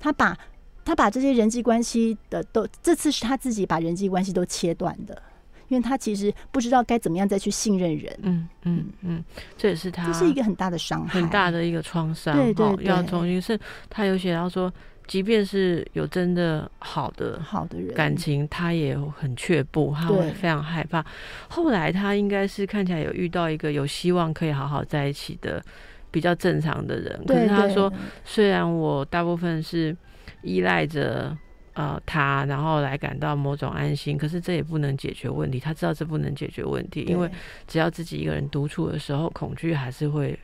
[0.00, 0.36] 他把
[0.84, 5.22] 他把这些人际关系的都，这次是他自己把人际关系都切断的。
[5.68, 9.24] 因为他其实不知道该怎么样再去信任人，嗯嗯嗯，
[9.56, 12.34] 这也是他这是一个很大的伤害，很大的一个创伤。
[12.34, 13.58] 对对，要重新是，
[13.90, 14.72] 他有写到说，
[15.06, 21.04] 即便是有真的好的好的人感情，他也很却步，他会非常害怕。
[21.48, 25.62] 后来他应该是看起来有遇到一个有希望可以好好在一起的
[26.10, 27.92] 比较正常的人，可是他说，
[28.24, 29.96] 虽然我大部分是
[30.42, 31.36] 依赖着。
[31.78, 35.60] 呃，他然后来感到某种安心，可是这也不能解决问题。
[35.60, 37.30] 他知道这不能解决问题，因为
[37.68, 40.36] 只要自己一个人独处的时候，恐惧还是会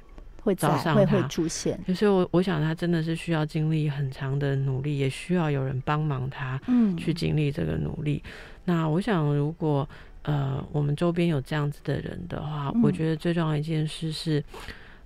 [0.44, 1.76] 会找上他，会出现。
[1.92, 8.22] 所以，我我想他真的是需要经历很长的努力，也需要有人帮忙他，嗯，去经历这个努力。
[8.64, 9.88] 那我想，如果
[10.22, 14.40] 呃我们周边有这样子的人的话，我觉得最重要一件事是，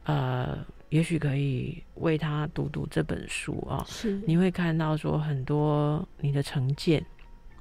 [0.05, 0.59] 呃。
[0.90, 4.20] 也许可以为他读读这本书啊，是。
[4.27, 7.05] 你会看到说很多你的成见，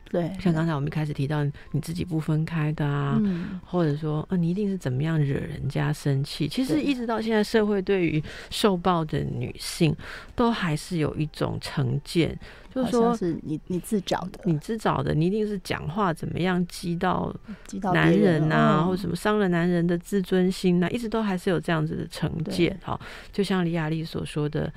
[0.09, 3.21] 对，像刚才我们一开始提到你自己不分开的啊，
[3.65, 9.95] 或者说呃你一定是怎么样惹人家生气，其实一直到现在社会对于受暴的女性
[10.35, 12.37] 都还是有一种成见。
[12.73, 22.79] 就是说，是你你自找的，你自找的，你一定是讲话怎么样激到激到男人呐，或者什么伤了男人的自尊心呐，一直都还是有这样子的成见。
[22.83, 22.99] 哈，
[23.33, 24.71] 就像李雅丽所说的，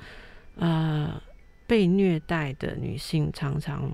[0.55, 1.13] 呃，
[1.67, 3.91] 被虐待的女性常常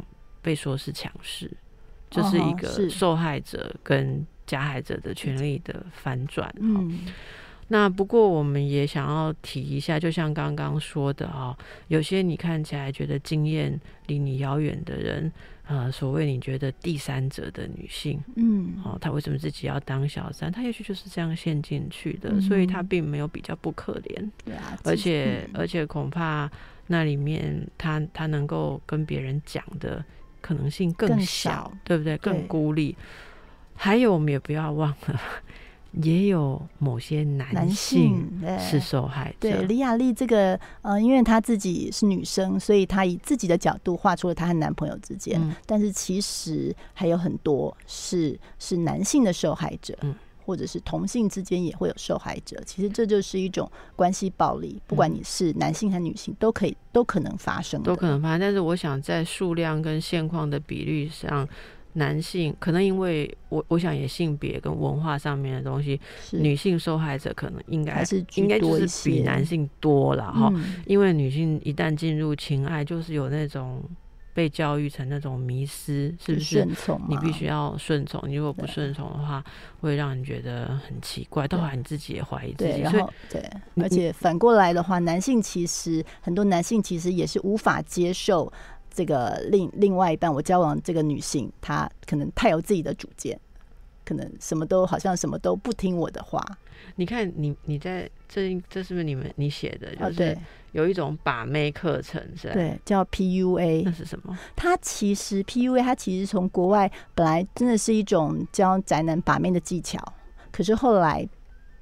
[0.47, 1.51] 被说是强势，
[2.09, 6.49] 这是一个受害者跟加害者的权利的反转。
[6.57, 6.99] 嗯。
[7.69, 11.53] 那不过我们也想要提一下，就像刚刚说的啊，
[11.89, 15.29] 有些你看起来觉得经验离你遥远的人，
[15.65, 20.49] 呃，所谓你觉得第三者的女性，嗯，哦，她为什么自己要当小三？
[20.49, 26.49] 她也许就是这样陷进去的，所以她并没有比较不可怜，对啊，而且而且恐怕
[26.87, 30.01] 那里面她她能够跟别人讲的
[30.47, 32.17] 可能性更小，对不对？
[32.19, 32.95] 更孤立。
[33.75, 35.21] 还有，我们也不要忘了。
[36.03, 38.29] 也有某些男性
[38.59, 39.35] 是受害者。
[39.39, 45.41] 对，李雅丽这个，呃，因为她自己是女生，所以她以自己的角度画出了她和男朋友之间。
[45.65, 50.13] 但是其实还有很多是是男性的受害者，嗯，
[50.47, 52.59] 或者是同性之间也会有受害者。
[52.65, 58.39] 其实这就是一种关系暴力，不管你是男性还是女性，都可以都可能发生，都可能发生。
[58.39, 61.45] 但是我想在数量跟现况的比率上。
[61.93, 65.99] 男性可能因为我我想也性别跟文化上面的东西，
[66.31, 70.53] 女性受害者可能应该是应该就是比男性多了哈，
[70.85, 73.81] 因为女性一旦进入情爱，就是有那种
[74.37, 76.57] 被教育成那种迷失，是不是？
[76.57, 79.43] 顺从，你必须要顺从，你如果不顺从的话，
[79.79, 82.81] 会让人觉得很奇怪，到后来你自己也怀疑自己。
[82.81, 83.43] 然后对，
[83.81, 88.53] 而且反过来的话，男性其实很多男性其实也是无法接受。
[88.91, 93.39] 这个另另外一半，我交往这个女性，她可能太有自己的主见，
[94.05, 96.43] 可能什么都好像什么都不听我的话。
[96.95, 99.95] 你看，你你在这这是不是你们你写的？
[99.95, 100.37] 就是
[100.77, 102.53] 有一种把妹课程，是吧？
[102.53, 103.81] 对，叫 PUA。
[103.83, 104.37] 那是什么？
[104.55, 109.97] 它其实 PUA，它其实从国外本来真的是一种教宅男把妹的技巧，
[110.51, 111.27] 可是后来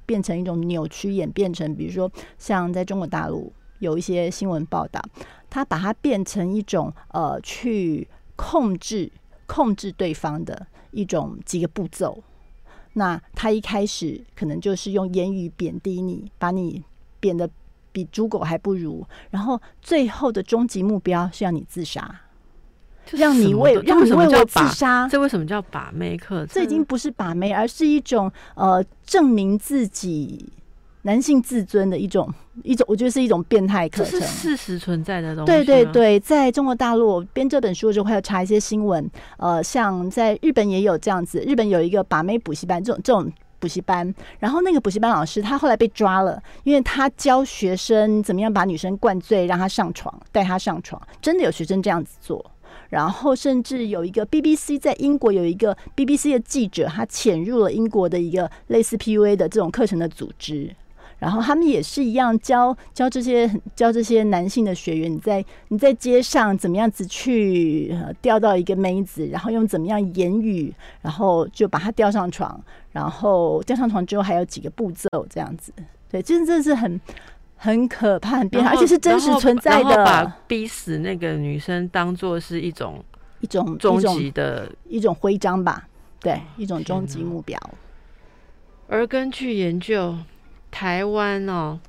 [0.06, 5.02] 变成一种扭曲，演变成比如说像在中国大陆有一些新闻报道。
[5.50, 8.06] 他把它变成一种呃，去
[8.36, 9.10] 控制
[9.46, 12.22] 控制对方的一种几个步骤。
[12.94, 16.84] 那他一开始可能就是用言语贬低你，把你
[17.22, 17.50] 贬得
[17.96, 22.14] 比猪狗还不如，然后最后的终极目标是要你自杀。
[23.12, 25.08] 让你为让你为我自杀。
[25.08, 26.46] 这为什么叫把妹课？
[26.48, 30.52] 这已经不是把妹，而是一种呃证明自己
[31.04, 32.28] 男性自尊的一种
[32.64, 34.20] 一种，我觉得是一种变态课程。
[34.20, 35.52] 事实存在的东西。
[35.52, 39.10] 对对对，在中国大陆编这本书的时候，会有查一些新闻。
[39.38, 43.32] 呃，像在日本也有这样子，日本有一个把妹补习班，这种这种。
[43.60, 52.52] 补习班，然后那个补习班老师他后来被抓了，因为他教学生怎么样把女生灌醉，让她上床，带她上床，真的有学生这样子做。
[52.90, 60.76] 然后甚至有一个 BBC 在英国有一个 BBC 的记者，他潜入了英国的一个类似 PUA 的这种课程的组织。
[61.18, 72.62] 然后他们也是一样教教这些教这些男性的学员，你在你在街上怎么样子去钓到一个妹子，然后用怎么样言语，然后就把她吊上床，
[72.92, 75.72] 然后吊上床之后还有几个步骤这样子，
[76.12, 77.00] 对，真的是很
[77.56, 80.04] 很可怕、很变态，而且是真实存在的。
[80.04, 83.02] 把逼死那个女生当做是一种
[83.40, 85.88] 一种终极的一种徽章吧，
[86.20, 87.58] 对，一种终极目标。
[88.90, 90.14] 而根据研究。
[90.76, 91.80] 台湾哦，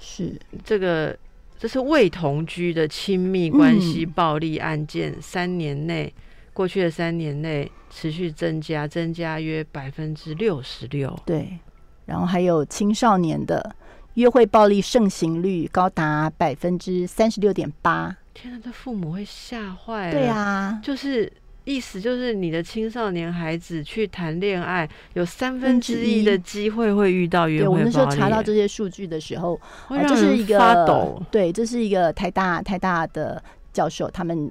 [0.00, 1.18] 是这个，
[1.58, 6.14] 这是未同居的亲密关系暴力案件，三年内
[6.52, 11.12] 过去的三年内持续增加，增加约百分之六十六。
[11.26, 11.58] 对，
[12.06, 13.74] 然后还有青少年的
[14.14, 18.16] 约会暴力盛行率高达百分之三十六点八。
[18.32, 20.12] 天哪，这父母会吓坏。
[20.12, 21.32] 对啊，就是。
[21.64, 31.22] 意思就是，你的青少年孩子去谈恋爱，有三分之一的机会会遇到约会我们那时候查到这些数据的时候，这是一个发抖。
[31.30, 33.42] 对，这是一个台大台大的
[33.72, 34.50] 教授他们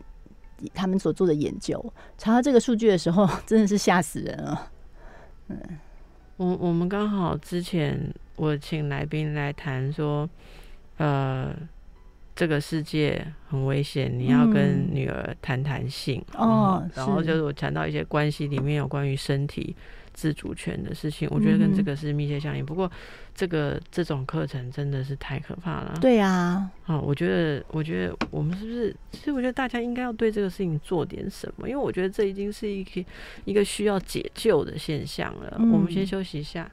[0.73, 1.83] 他们所做的研究。
[2.17, 4.71] 查到这个数据的时候， 真的是吓死人了。
[5.47, 5.59] 嗯，
[6.37, 7.99] 我我们刚好之前
[8.35, 10.29] 我请来宾来谈说，
[10.97, 11.53] 呃。
[12.39, 16.81] 这个世界很危险，你要跟女儿谈谈性哦。
[16.95, 19.75] 然后就是我谈到一些关系里面有关于身体
[20.13, 22.65] 自主权的事情，我觉得跟这个是密切相应。
[22.65, 22.89] 不过
[23.35, 25.97] 这个这种课程真的是太可怕了。
[25.99, 28.95] 对啊，啊，我觉得，我觉得我们是不是？
[29.11, 33.03] 其实我觉得大家应该要对这个事情做点什么，因为我觉得这已经是一个
[33.43, 35.57] 一个需要解救的现象了。
[35.57, 36.71] 我们先休息一下。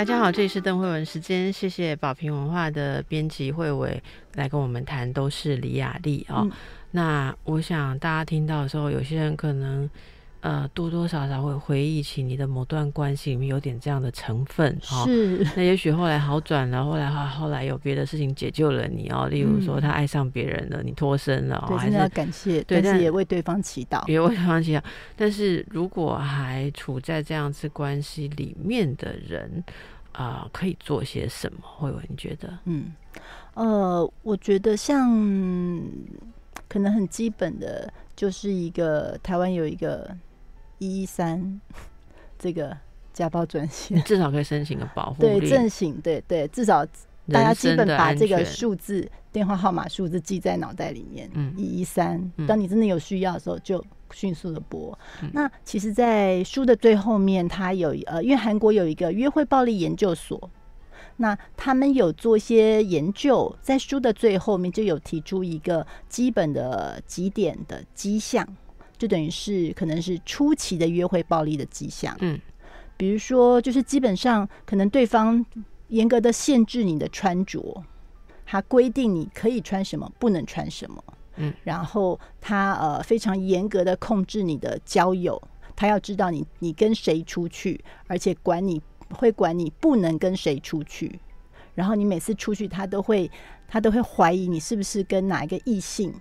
[0.00, 6.50] 大家好，这里是邓慧文时间，谢谢宝平文化的编辑慧伟来跟我们谈，都是李雅丽哦。
[6.92, 9.90] 那我想大家听到的时候，有些人可能
[10.40, 15.04] 呃多多少少会回忆起你的某段关系里面有点这样的成分哦。
[15.04, 24.82] 是，那也许后来好转了，后来后后来有别的事情解救了你哦，例如说他爱上别人了，你脱身了，还是要感谢，对但是也为对方祈祷，也为对方祈祷。
[25.16, 29.62] 但是如果还处在这样子关系里面的人，
[30.12, 31.58] 啊，可以做些什么？
[31.62, 32.58] 慧文，你觉得？
[32.64, 32.92] 嗯，
[33.54, 35.08] 呃，我觉得像
[36.68, 40.14] 可能很基本的，就是一个台湾有一个
[40.80, 41.60] 一一三
[42.36, 42.76] 这个
[43.12, 46.84] 家暴专线，至少可以申请个保护对，正醒，对对，至少
[47.30, 51.30] 大家基本把这个数字电话号码数字记在脑袋里面。
[51.34, 53.80] 嗯，一一三，当你真的有需要的时候就。
[54.12, 54.98] 迅速的播。
[55.32, 60.50] 那其实，在书的最后面，它有呃，因为韩国有一个约会暴力研究所，
[61.18, 68.44] 那他们有做一些研究，在书的最后面就有提出一个基本的几点的迹象，
[69.00, 72.14] 就等于是可能是初期的约会暴力的迹象。
[72.20, 72.38] 嗯，
[72.98, 75.42] 比如说，就是基本上可能对方
[75.88, 77.82] 严格的限制你的穿着，
[78.44, 81.02] 他规定你可以穿什么，不能穿什么。
[81.36, 85.40] 嗯，然后他呃非常严格的控制你的交友，
[85.74, 88.82] 他要知道你你跟谁出去，而且管你
[89.14, 91.18] 会管你不能跟谁出去，
[91.74, 93.30] 然后你每次出去他都会
[93.66, 96.12] 他都会怀疑你是不是跟哪一个异性。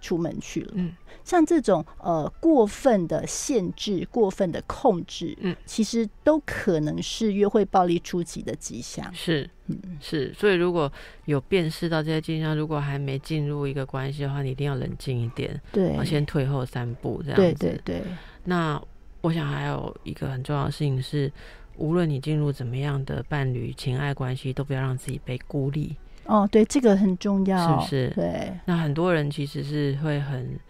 [0.00, 0.92] 出门去了，嗯，
[1.24, 9.12] 像这种呃过分的限制、过分的控制，嗯，其实都可能是约会暴力初期的迹象。
[9.12, 10.32] 是，嗯，是。
[10.34, 10.90] 所以如果
[11.24, 17.42] 有辨识到这些迹象，如果还没进入一个关系的话，你一定要冷静一点，对，先退后三步，这样子。
[17.42, 18.02] 对对对。
[18.44, 18.80] 那
[19.20, 21.30] 我想还有一个很重要的事情是，
[21.76, 25.96] 无论你进入怎么样的伴侣、情爱关系，都不要让自己被孤立。
[26.28, 28.12] 哦，对，这个很重要，是不是？
[28.14, 30.60] 对，那很多人其实是会很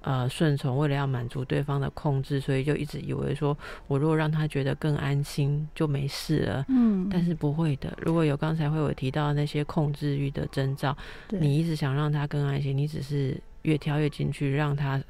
[0.00, 3.58] 呃顺从，为了要满足对方的控制，所以就一直以为说，
[3.88, 6.64] 我如果让他觉得更安心，就没事了。
[6.68, 7.92] 嗯，但是不会的。
[8.00, 10.96] 如果有刚才会有提到那些控制欲的征兆，
[11.30, 15.02] 你一直想让他更安心，你只是越挑越进去，让他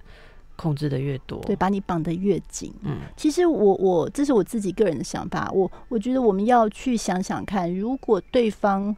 [0.56, 2.72] 控制的越多，对，把你绑得越紧。
[2.82, 8.96] 嗯，其实我我这是我自己个人的想法，我我觉得我们要去想想看，如果对方。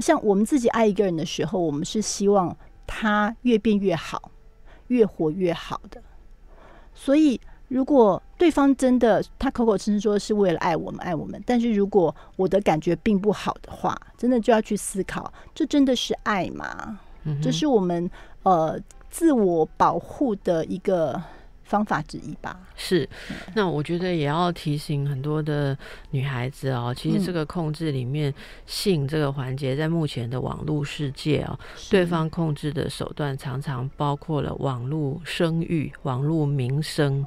[0.00, 2.56] 像我们自己爱一个人的时候，我们是希望
[2.86, 4.30] 他越变越好，
[4.88, 6.02] 越活越好的。
[6.94, 16.98] 所以，如果对方真的他口口声声说是为了爱我们、爱我们，但是如果我的感觉并不好的话，真的就要去思考，这真的是爱吗？
[17.42, 18.10] 这是我们
[18.42, 21.22] 呃自我保护的一个。
[21.68, 23.06] 方法之一吧，是。
[23.54, 25.76] 那我觉得也要提醒很多的
[26.12, 28.32] 女孩子哦，其实这个控制里面
[28.64, 31.58] 性这个环节，在目前的网络世界哦，
[31.90, 37.22] 对方控制的手段常常包括了网络声誉、网络名声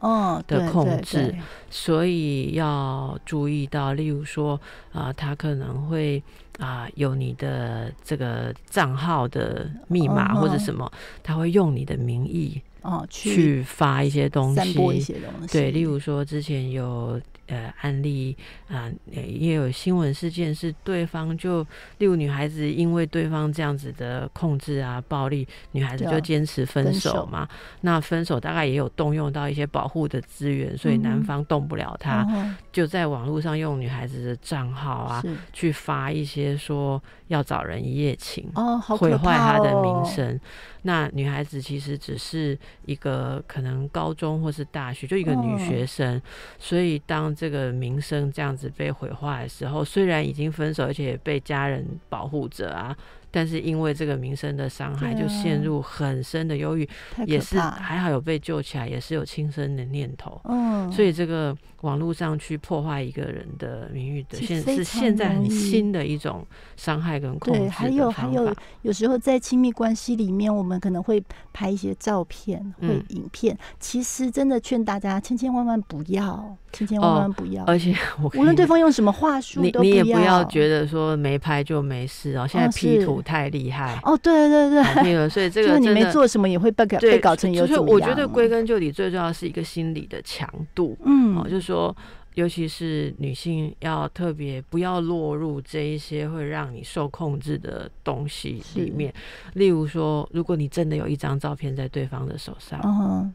[0.48, 1.36] 的控制，
[1.70, 4.60] 所以要注意到，例如说
[4.92, 6.22] 啊，他可能会
[6.58, 12.60] 啊有你的这个账号的密码或者什么，他会用你的名义。
[12.82, 15.54] 哦，去发一些东西，一些东西。
[15.54, 17.20] 对，例如说之前有。
[17.48, 18.38] 呃，案例
[18.70, 21.62] 啊，也有新闻事件是对方就，
[21.98, 27.46] 例如女孩子因为对方这样子的控制啊、暴力，女孩子就坚持分手嘛。
[27.82, 32.26] 那分手大概也有动用到一些保护的资源，所以男方动不了她，
[32.72, 35.22] 就在网络上用女孩子的账号啊，
[35.52, 40.40] 去发一些说要找人一夜情，哦，毁坏她的名声。
[40.84, 46.22] 那女孩子其实只是一个可能高中或是大学就一个女学生，
[46.58, 52.96] 所以当这个名声这样子被毁坏的时候，虽然已经分手，而且被家人保护着啊。
[53.34, 56.86] 但是因为这个名声的伤害，就陷入很深的忧郁，
[57.26, 60.42] 也是还好有被救起来，也是有轻生的念头。
[60.44, 67.60] 嗯，所以这个网络上去破坏一个人的名誉的，现是现在很新的一种伤害跟控制。
[67.60, 71.24] 对，还有还有，有时候在亲密关系里面，我们可能会
[71.54, 73.58] 拍一些照片、会影片。
[73.80, 77.64] 其实真的劝大家千千万万不要，千千万万不要。
[77.64, 82.48] 而且 我无论对方用什么话术，你你也不要觉得说没拍就没事哦。
[82.48, 83.22] 现在 P 图。
[83.32, 84.18] 太厉害哦！
[84.18, 90.98] 对对对，那个， 所以这个你没做什么也会被搞被搞成有就是我觉得归根究底，最重要是一个心理的强度。
[91.06, 91.96] 嗯，哦，就是说。
[92.36, 99.14] 尤其是女性要特别不要落入这一些会让你受控制的东西里面。
[99.56, 102.80] 例如说，如果你真的有一张照片在对方的手上，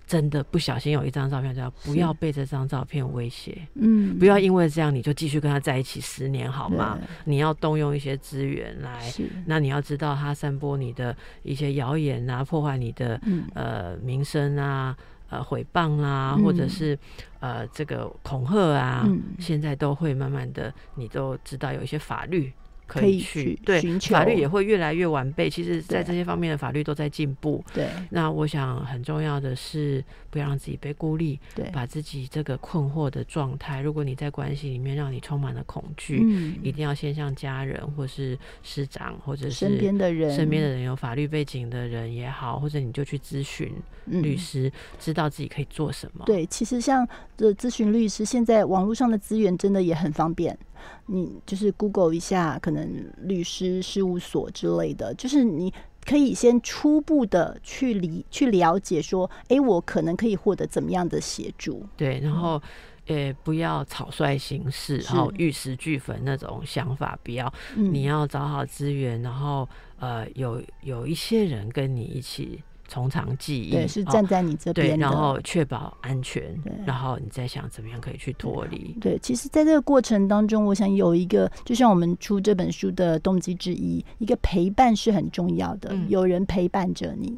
[0.07, 3.69] 真的不小心有一张照片，就要不要被这张照片威胁？
[3.75, 6.99] 嗯，不要因为这样你就继续跟他在一起十年，好吗？
[7.27, 9.13] 你要动用一些资源来。
[9.45, 13.21] 那你要知道，他散播你的一些谣言啊，破坏你的
[13.53, 14.97] 呃名声啊。
[15.29, 16.99] 呃，诽谤啦，或者是
[17.41, 19.09] 呃，这个恐吓啊，
[19.39, 22.53] 现在都会慢慢的，你都知道有一些法律。
[22.87, 25.51] 可以去对法律也会越来越完备。
[25.51, 27.65] 其实，在这些方面的法律都在进步。
[27.75, 31.39] 对，那我想很重要的是，不要让自己被孤立。
[31.55, 43.73] 对，把自己这个困惑的状态，如果你在关系里面让你充满了恐惧，嗯一定要先向家人，或是师长，或者是身边的人，身边的人有法律背景的人也好，或者你就去咨询
[44.07, 46.25] 律师，知道自己可以做什么。
[46.25, 47.07] 对，其实像
[47.37, 50.57] 这咨询律师，现在网络上的资源真的也很方便。
[51.07, 52.89] 你就是 Google 一下，可能
[53.23, 55.73] 律师事务所之类的，就是你
[56.05, 61.85] 可以先初步的去理去了解，说，哎，我可能可以获得怎么样的协助？
[61.97, 62.61] 对，然后，
[63.07, 69.69] 呃，不要草率行事，然后玉石俱焚那种想法，不要，你要找好资源，然后，
[69.99, 72.63] 呃，有有一些人跟你一起。
[72.89, 78.97] 从长计议，对，是站在你这边，然后确保安全，然后你再想怎么样可以去脱离。
[79.01, 87.37] 对，其实，在这个过程当中，我想有一个，就像我们出这本书的动机之一，一个陪伴是很重要的，有人陪伴着你。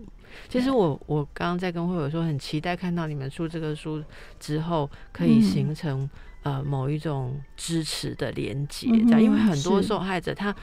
[0.49, 4.03] 其实我我刚刚在跟会友说，很期待看到你们出这个书
[4.39, 6.09] 之后，可以形成
[6.43, 10.53] 呃某一种支持的连接，这样，因为很多受害者他。
[10.53, 10.59] 他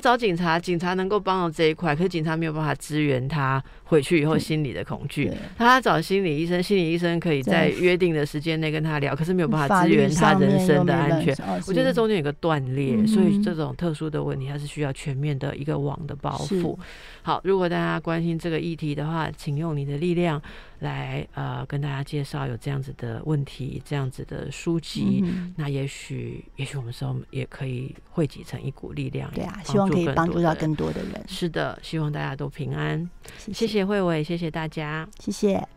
[0.00, 5.32] 找警察，警察能够帮到这一块，可是警察没有办法支援他回去以后心理的恐惧。
[5.56, 11.34] 他找心理医生，心理医生可以在约定的时间内跟他聊，可是没有办法支援他人身的安全。
[11.66, 16.76] 我觉得这中间有个断裂，所以这种特殊的问题，它是需要全面的一个网的包覆。
[17.22, 20.40] 好，如果大家关心这个议题的话，请用你的力量
[20.80, 25.24] 来呃跟大家介绍有这样子的问题，这样子的书籍。
[25.56, 29.30] 那也许，也许我们说也可以汇集成一股力量。
[29.34, 31.24] 对啊，希望可以帮助到更多的人。
[31.28, 33.08] 是的，希望大家都平安。
[33.52, 35.75] 谢谢慧伟，谢谢大家，谢谢。